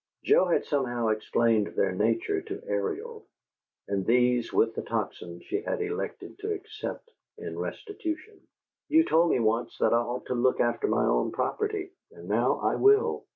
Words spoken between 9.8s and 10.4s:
I ought to